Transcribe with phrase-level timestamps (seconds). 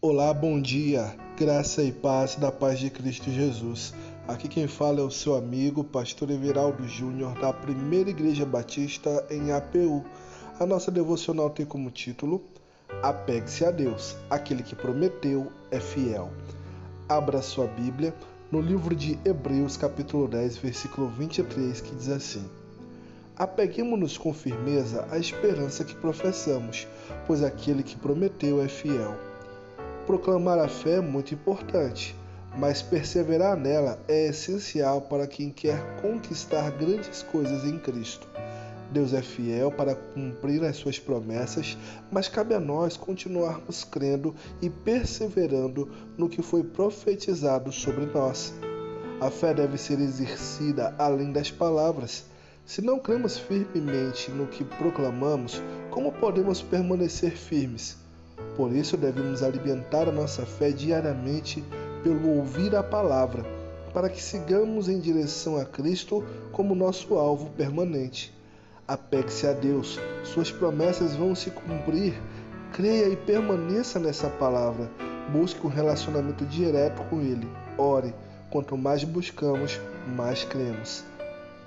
[0.00, 3.92] Olá, bom dia, graça e paz da paz de Cristo Jesus.
[4.28, 9.50] Aqui quem fala é o seu amigo, pastor Everaldo Júnior, da Primeira Igreja Batista em
[9.50, 10.04] APU.
[10.60, 12.40] A nossa devocional tem como título
[13.02, 16.30] Apegue-se a Deus, aquele que prometeu é fiel.
[17.08, 18.14] Abra sua Bíblia
[18.52, 22.48] no livro de Hebreus, capítulo 10, versículo 23, que diz assim:
[23.36, 26.86] Apeguemos-nos com firmeza à esperança que professamos,
[27.26, 29.27] pois aquele que prometeu é fiel.
[30.08, 32.16] Proclamar a fé é muito importante,
[32.56, 38.26] mas perseverar nela é essencial para quem quer conquistar grandes coisas em Cristo.
[38.90, 41.76] Deus é fiel para cumprir as suas promessas,
[42.10, 48.54] mas cabe a nós continuarmos crendo e perseverando no que foi profetizado sobre nós.
[49.20, 52.24] A fé deve ser exercida além das palavras.
[52.64, 58.07] Se não cremos firmemente no que proclamamos, como podemos permanecer firmes?
[58.56, 61.62] Por isso devemos alimentar a nossa fé diariamente
[62.02, 63.44] pelo ouvir a palavra,
[63.92, 68.36] para que sigamos em direção a Cristo como nosso alvo permanente.
[68.86, 72.14] Apegue-se a Deus, suas promessas vão se cumprir.
[72.72, 74.90] Creia e permaneça nessa palavra.
[75.30, 77.46] Busque um relacionamento direto com Ele.
[77.76, 78.14] Ore.
[78.50, 79.78] Quanto mais buscamos,
[80.16, 81.04] mais cremos.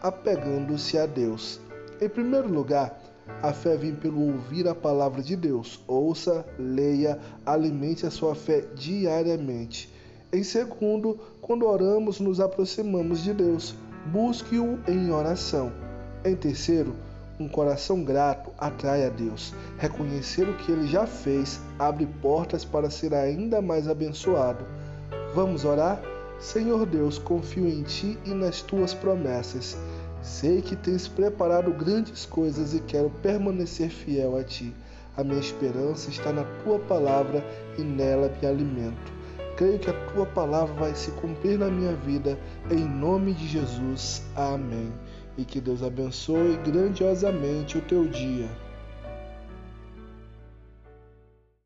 [0.00, 1.60] Apegando-se a Deus.
[2.00, 2.96] Em primeiro lugar,
[3.42, 5.80] a fé vem pelo ouvir a palavra de Deus.
[5.86, 9.92] Ouça, leia, alimente a sua fé diariamente.
[10.32, 13.74] Em segundo, quando oramos, nos aproximamos de Deus.
[14.06, 15.72] Busque-o em oração.
[16.24, 16.94] Em terceiro,
[17.38, 19.54] um coração grato atrai a Deus.
[19.78, 24.64] Reconhecer o que ele já fez abre portas para ser ainda mais abençoado.
[25.34, 26.02] Vamos orar?
[26.40, 29.76] Senhor Deus, confio em ti e nas tuas promessas.
[30.22, 34.74] Sei que tens preparado grandes coisas e quero permanecer fiel a ti.
[35.16, 37.44] A minha esperança está na tua palavra
[37.76, 39.12] e nela me alimento.
[39.56, 42.38] Creio que a tua palavra vai se cumprir na minha vida,
[42.70, 44.22] em nome de Jesus.
[44.36, 44.92] Amém.
[45.36, 48.48] E que Deus abençoe grandiosamente o teu dia.